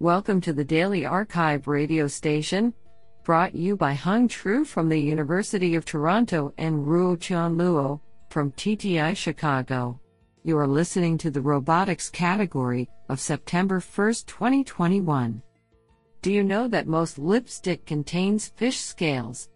[0.00, 2.72] Welcome to the Daily arXiv radio station,
[3.24, 8.00] brought you by Hung Tru from the University of Toronto and Ruotian Luo
[8.30, 9.98] from TTI Chicago.
[10.44, 15.42] You are listening to the robotics category of September 1, 2021.
[16.22, 19.48] Do you know that most lipstick contains fish scales?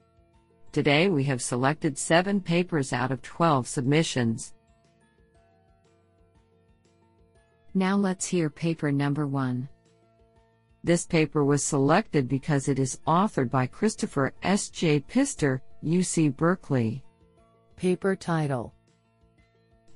[0.73, 4.55] Today we have selected 7 papers out of 12 submissions.
[7.75, 9.69] Now let's hear paper number 1.
[10.85, 14.69] This paper was selected because it is authored by Kristofer S.
[14.69, 14.99] J.
[14.99, 17.05] Pister, UC Berkeley.
[17.77, 18.75] Paper title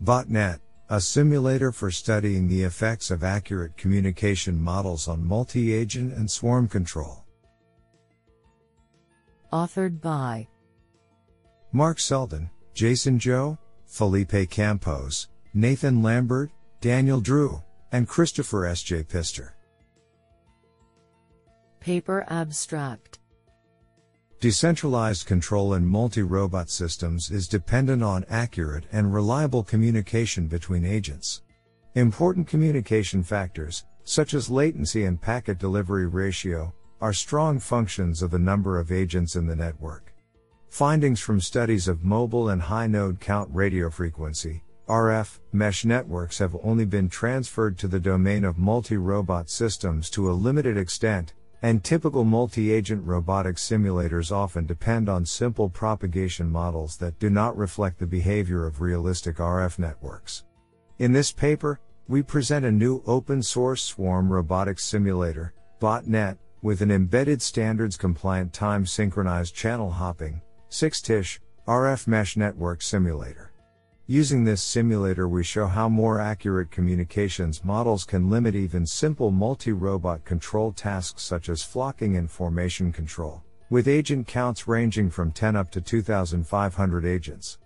[0.04, 6.30] Botnet, a simulator for studying the effects of accurate communication models on multi agent and
[6.30, 7.24] swarm control.
[9.52, 10.46] Authored by
[11.72, 17.60] Mark Selden, Jason Zhou, Felipe Campos, Nathan Lambert, Daniel Drew,
[17.90, 18.82] and Kristofer S.
[18.82, 19.02] J.
[19.02, 19.55] Pister.
[21.86, 23.20] Paper Abstract
[24.40, 31.42] Decentralized control in multi robot systems is dependent on accurate and reliable communication between agents.
[31.94, 38.38] Important communication factors, such as latency and packet delivery ratio, are strong functions of the
[38.40, 40.12] number of agents in the network.
[40.68, 46.56] Findings from studies of mobile and high node count radio frequency, RF, mesh networks have
[46.64, 51.82] only been transferred to the domain of multi robot systems to a limited extent, and
[51.82, 58.06] typical multi-agent robotic simulators often depend on simple propagation models that do not reflect the
[58.06, 60.44] behavior of realistic RF networks.
[60.98, 66.90] In this paper, we present a new open source swarm robotics simulator, botnet, with an
[66.90, 73.52] embedded standards compliant time synchronized channel hopping, 6TiSCH, RF mesh network simulator.
[74.08, 80.24] Using this simulator we show how more accurate communications models can limit even simple multi-robot
[80.24, 85.72] control tasks such as flocking and formation control, with agent counts ranging from 10 up
[85.72, 87.58] to 2500 agents.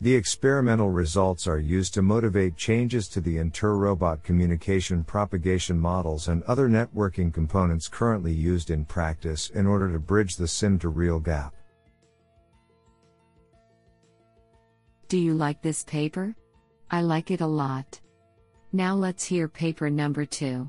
[0.00, 6.42] The experimental results are used to motivate changes to the inter-robot communication propagation models and
[6.42, 11.20] other networking components currently used in practice in order to bridge the sim to real
[11.20, 11.54] gap.
[15.14, 16.34] Do you like this paper?
[16.90, 18.00] I like it a lot.
[18.72, 20.68] Now let's hear paper number two.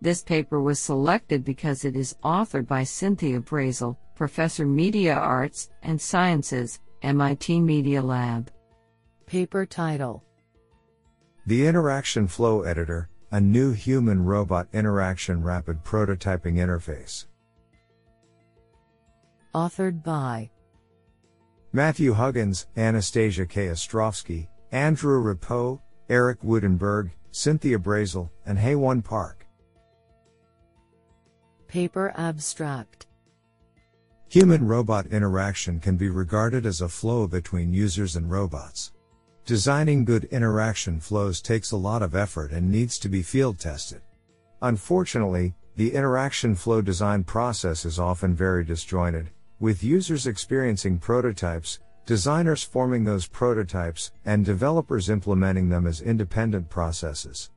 [0.00, 6.00] This paper was selected because it is authored by Cynthia Breazeal, Professor Media Arts and
[6.00, 8.50] Sciences, MIT Media Lab.
[9.26, 10.24] Paper title
[11.46, 17.26] The Interaction Flow Editor, a new human robot interaction rapid prototyping interface.
[19.54, 20.48] Authored by
[21.72, 23.66] Matthew Huggins, Anastasia K.
[23.66, 29.46] Ostrowski, Andrew Ripoll, Eric Woudenberg, Cynthia Breazeal, and Haewon Park.
[31.66, 33.06] Paper Abstract
[34.30, 38.92] Human robot interaction can be regarded as a flow between users and robots.
[39.44, 44.00] Designing good interaction flows takes a lot of effort and needs to be field tested.
[44.62, 49.30] Unfortunately, the interaction flow design process is often very disjointed,
[49.60, 57.50] with users experiencing prototypes, designers forming those prototypes, and developers implementing them as independent processes.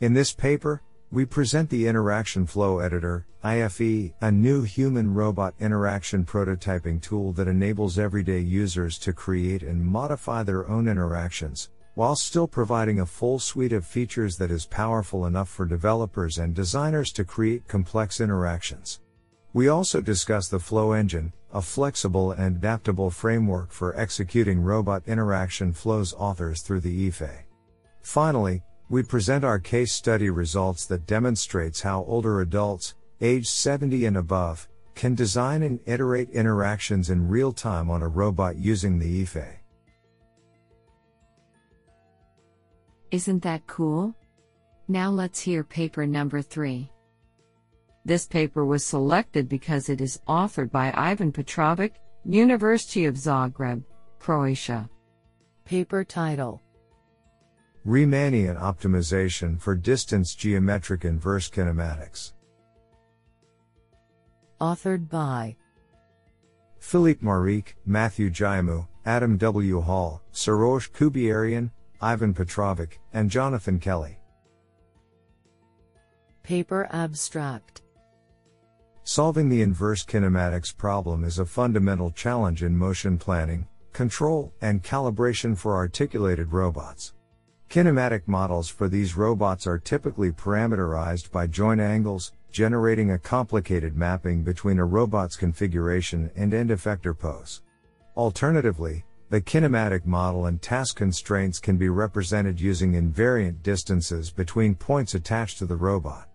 [0.00, 6.24] In this paper, we present the Interaction Flow Editor, IFE, a new human robot interaction
[6.24, 12.48] prototyping tool that enables everyday users to create and modify their own interactions, while still
[12.48, 17.24] providing a full suite of features that is powerful enough for developers and designers to
[17.24, 19.00] create complex interactions.
[19.54, 25.72] We also discuss the Flow Engine, a flexible and adaptable framework for executing robot interaction
[25.72, 27.44] flows authors through the IFE.
[28.02, 34.16] Finally, we present our case study results that demonstrates how older adults, aged 70 and
[34.16, 39.60] above, can design and iterate interactions in real time on a robot using the IFE.
[43.12, 44.16] Isn't that cool?
[44.88, 46.90] Now let's hear paper number 3.
[48.06, 51.94] This paper was selected because it is authored by Ivan Petrovic,
[52.26, 53.82] University of Zagreb,
[54.18, 54.88] Croatia.
[55.64, 56.60] Paper title
[57.86, 62.32] Riemannian optimization for distance geometric inverse kinematics.
[64.60, 65.56] Authored by
[66.78, 69.80] Filip Marić, Matthew Giamou, Adam W.
[69.80, 71.70] Hall, Soroush Khoubyarian,
[72.02, 74.18] Ivan Petrovic, and Jonathan Kelly.
[76.42, 77.80] Paper Abstract
[79.14, 85.56] Solving the inverse kinematics problem is a fundamental challenge in motion planning, control, and calibration
[85.56, 87.14] for articulated robots.
[87.70, 94.42] Kinematic models for these robots are typically parameterized by joint angles, generating a complicated mapping
[94.42, 97.62] between a robot's configuration and end effector pose.
[98.16, 105.14] Alternatively, the kinematic model and task constraints can be represented using invariant distances between points
[105.14, 106.28] attached to the robot.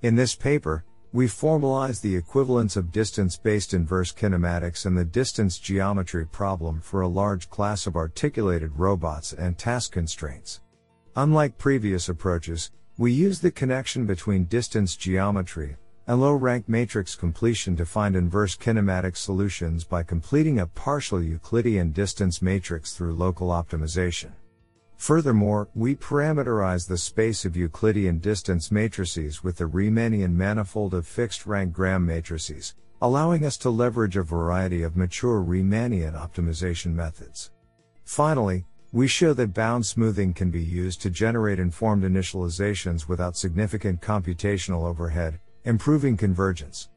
[0.00, 6.26] In this paper, we formalize the equivalence of distance-based inverse kinematics and the distance geometry
[6.26, 10.62] problem for a large class of articulated robots and task constraints.
[11.16, 15.76] Unlike previous approaches, we use the connection between distance geometry
[16.06, 21.92] and low rank matrix completion to find inverse kinematic solutions by completing a partial Euclidean
[21.92, 24.32] distance matrix through local optimization.
[25.02, 31.44] Furthermore, we parameterize the space of Euclidean distance matrices with the Riemannian manifold of fixed
[31.44, 37.50] rank Gram matrices, allowing us to leverage a variety of mature Riemannian optimization methods.
[38.04, 44.00] Finally, we show that bound smoothing can be used to generate informed initializations without significant
[44.00, 46.90] computational overhead, improving convergence.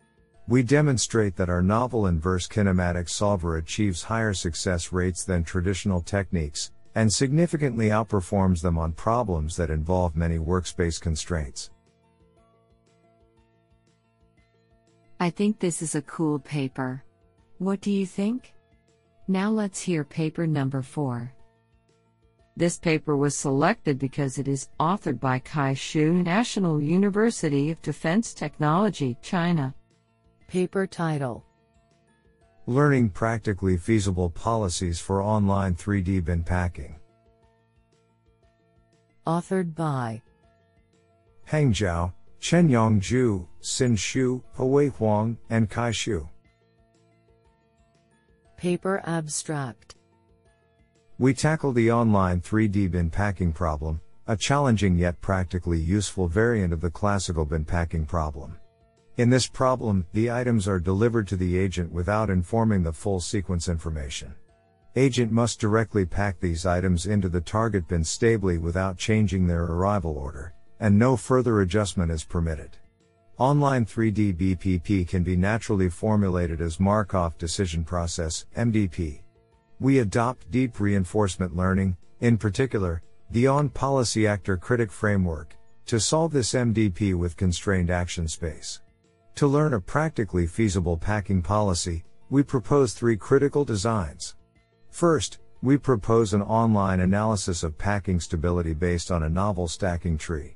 [0.47, 6.69] We demonstrate that our novel inverse kinematic solver achieves higher success rates than traditional techniques,
[6.95, 11.69] and significantly outperforms them on problems that involve many workspace constraints.
[15.19, 17.03] I think this is a cool paper.
[17.57, 18.53] What do you think?
[19.27, 21.31] Now let's hear paper number 4.
[22.57, 28.33] This paper was selected because it is authored by Kai Xu National University of Defense
[28.33, 29.73] Technology, China.
[30.47, 31.43] Paper title
[32.67, 36.95] Learning practically feasible policies for online 3D bin packing.
[39.27, 40.19] Authored by
[41.43, 46.27] Hang Zhao, Chenyang Zhu, Xin Xu, Hui Huang, and Kai Xu.
[48.57, 49.95] Paper abstract
[51.19, 56.81] We tackle the online 3D bin packing problem, a challenging yet practically useful variant of
[56.81, 58.57] the classical bin packing problem.
[59.17, 63.69] In this problem, the items are delivered to the agent without informing the full sequence
[63.69, 64.35] information.
[64.97, 70.17] Agent must directly pack these items into the target bin stably without changing their arrival
[70.17, 72.77] order, and no further adjustment is permitted.
[73.37, 79.21] Online 3D BPP can be naturally formulated as Markov Decision Process, MDP.
[79.79, 86.33] We adopt deep reinforcement learning, in particular, the On Policy Actor Critic Framework, to solve
[86.33, 88.81] this MDP with constrained action space.
[89.35, 94.35] To learn a practically feasible packing policy, we propose three critical designs.
[94.91, 100.55] First, we propose an online analysis of packing stability based on a novel stacking tree.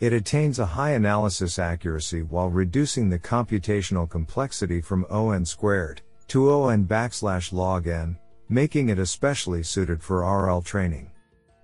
[0.00, 6.50] It attains a high analysis accuracy while reducing the computational complexity from ON squared to
[6.50, 8.16] ON backslash log n,
[8.48, 11.10] making it especially suited for RL training.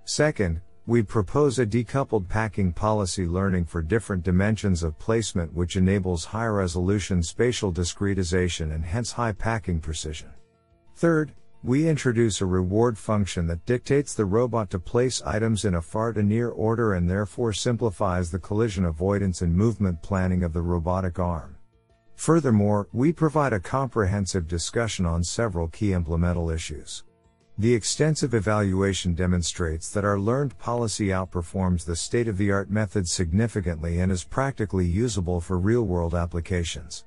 [0.05, 6.25] Second, we propose a decoupled packing policy learning for different dimensions of placement which enables
[6.25, 10.31] high resolution spatial discretization and hence high packing precision.
[10.97, 11.33] Third,
[11.63, 16.13] we introduce a reward function that dictates the robot to place items in a far
[16.15, 21.19] to near order and therefore simplifies the collision avoidance and movement planning of the robotic
[21.19, 21.59] arm.
[22.17, 27.05] Furthermore, we provide a comprehensive discussion on several key implemental issues.
[27.61, 33.07] The extensive evaluation demonstrates that our learned policy outperforms the state of the art method
[33.07, 37.05] significantly and is practically usable for real world applications.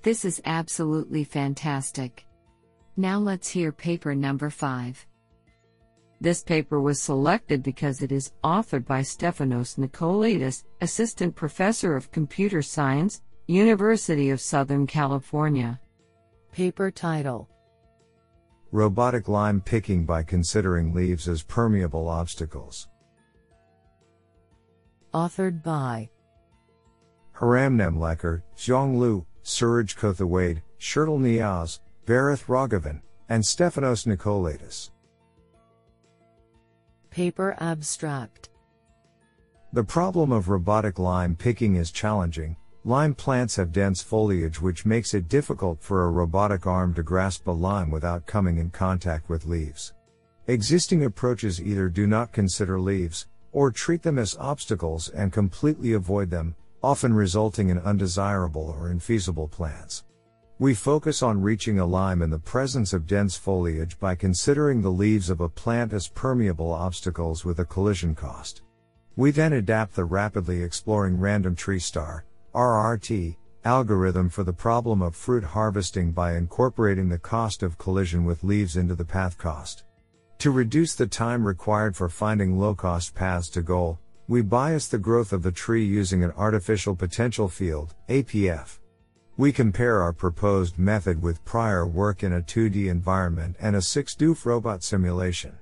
[0.00, 2.24] This is absolutely fantastic.
[2.96, 5.06] Now let's hear paper number 5.
[6.18, 12.62] This paper was selected because it is authored by Stefanos Nikolaidis, Assistant Professor of Computer
[12.62, 15.78] Science, University of Southern California.
[16.52, 17.48] Paper title
[18.72, 22.88] Robotic lime picking by considering leaves as permeable obstacles.
[25.14, 26.10] Authored by
[27.40, 34.90] Heramb Nemlekar, Xiong Lu, Suraj Kothawade, Sherdil Niyaz, Barath Raghavan, and Stefanos Nikolaidis.
[37.08, 38.50] Paper abstract
[39.72, 45.14] The problem of robotic lime picking is challenging, Lime plants have dense foliage which makes
[45.14, 49.46] it difficult for a robotic arm to grasp a lime without coming in contact with
[49.46, 49.92] leaves.
[50.48, 56.28] Existing approaches either do not consider leaves, or treat them as obstacles and completely avoid
[56.28, 60.02] them, often resulting in undesirable or infeasible plants.
[60.58, 64.90] We focus on reaching a lime in the presence of dense foliage by considering the
[64.90, 68.62] leaves of a plant as permeable obstacles with a collision cost.
[69.14, 75.16] We then adapt the rapidly exploring random tree star, RRT, algorithm for the problem of
[75.16, 79.84] fruit harvesting by incorporating the cost of collision with leaves into the path cost.
[80.40, 84.98] To reduce the time required for finding low cost paths to goal, we bias the
[84.98, 88.80] growth of the tree using an artificial potential field, APF.
[89.38, 94.44] We compare our proposed method with prior work in a 2D environment and a 6DOF
[94.44, 95.58] robot simulation.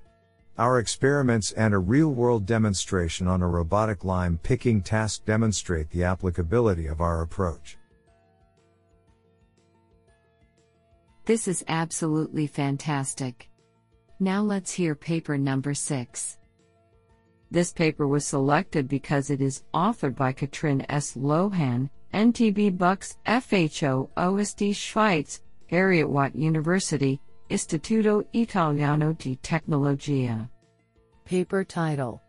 [0.60, 6.04] Our experiments and a real world demonstration on a robotic lime picking task demonstrate the
[6.04, 7.78] applicability of our approach.
[11.24, 13.48] This is absolutely fantastic.
[14.18, 16.36] Now let's hear paper number 6.
[17.50, 21.14] This paper was selected because it is authored by Katrin S.
[21.16, 25.40] Lohan, NTB Buchs, FHO, OST Schweiz,
[25.70, 27.18] Heriot-Watt University,
[27.50, 30.48] Istituto Italiano di Tecnologia.
[31.24, 32.22] Paper title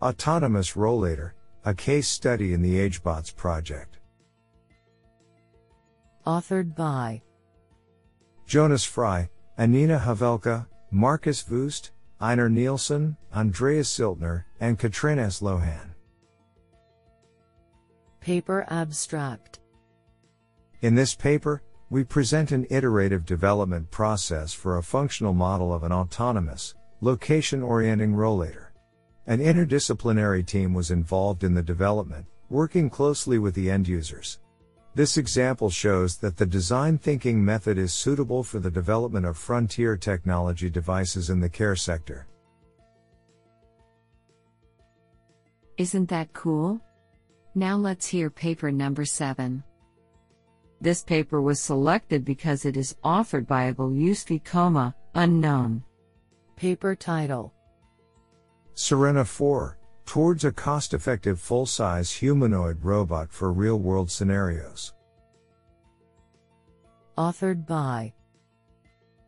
[0.00, 1.32] Autonomous Rollator,
[1.64, 3.98] a case study in the AgeBots project.
[6.24, 7.20] Authored by
[8.46, 15.40] Jonas Fry, Anina Havelka, Marcus Voost, Einar Nielsen, Andreas Siltner, and Katrina S.
[15.40, 15.94] Lohan.
[18.20, 19.58] Paper Abstract
[20.82, 25.92] In this paper, we present an iterative development process for a functional model of an
[25.92, 28.68] autonomous, location orienting rollator.
[29.28, 34.40] An interdisciplinary team was involved in the development, working closely with the end users.
[34.96, 39.96] This example shows that the design thinking method is suitable for the development of frontier
[39.96, 42.26] technology devices in the care sector.
[45.76, 46.80] Isn't that cool?
[47.54, 49.62] Now let's hear paper number 7.
[50.80, 55.82] This paper was selected because it is authored by Agil Coma, unknown.
[56.56, 57.52] Paper title
[58.74, 64.94] Surena 4 Towards a cost effective full size humanoid robot for real world scenarios.
[67.18, 68.12] Authored by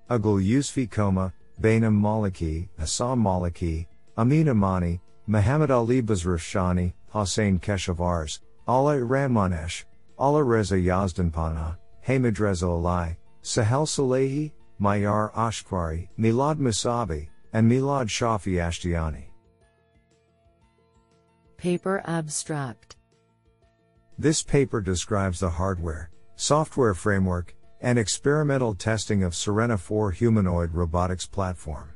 [0.09, 3.87] Agil Yusfi Koma, Behnam Maleki, Assam Maliki,
[4.17, 9.85] Amin Amani, Muhammad Ali Bazrafshani, Hossein Keshavarz, Allah Ranmanesh,
[10.19, 18.55] Allah Reza Yazdanpana, Hamid Reza Alai, Sahel Salehi, Mayar Ashkwari, Milad Musabi, and Milad Shafi
[18.55, 19.25] Ashtiani.
[21.57, 22.97] Paper Abstract
[24.19, 31.27] This paper describes the hardware, software framework, and experimental testing of Surena 4 humanoid robotics
[31.27, 31.91] platform.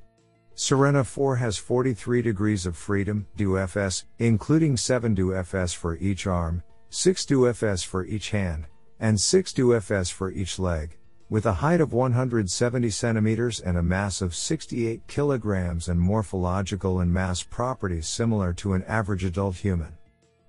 [0.54, 6.62] Surena 4 has 43 degrees of freedom, DUFS, including 7 DUFS for each arm,
[6.94, 8.66] 6 DUFS for each hand,
[9.00, 10.99] and 6 DUFS for each leg,
[11.30, 17.11] with a height of 170 centimeters and a mass of 68 kilograms and morphological and
[17.11, 19.96] mass properties similar to an average adult human.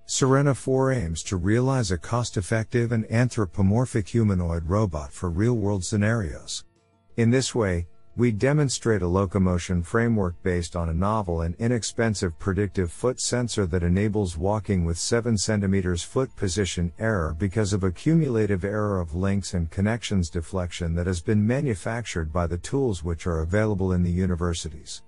[0.06, 5.82] Surena 4 aims to realize a cost effective and anthropomorphic humanoid robot for real world
[5.82, 6.62] scenarios.
[7.16, 7.86] In this way,
[8.16, 13.82] we demonstrate a locomotion framework based on a novel and inexpensive predictive foot sensor that
[13.82, 19.54] enables walking with 7 cm foot position error because of a cumulative error of links
[19.54, 24.10] and connections deflection that has been manufactured by the tools which are available in the
[24.10, 25.02] universities.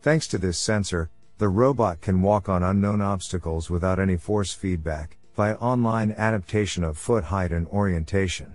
[0.00, 5.18] Thanks to this sensor, the robot can walk on unknown obstacles without any force feedback,
[5.34, 8.54] via online adaptation of foot height and orientation.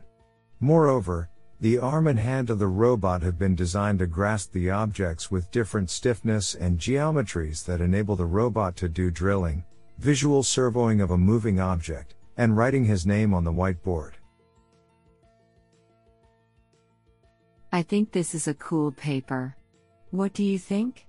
[0.59, 1.29] Moreover,
[1.61, 5.51] the arm and hand of the robot have been designed to grasp the objects with
[5.51, 9.63] different stiffness and geometries that enable the robot to do drilling,
[9.99, 14.13] visual servoing of a moving object, and writing his name on the whiteboard.
[17.71, 19.55] I think this is a cool paper.
[20.09, 21.05] What do you think?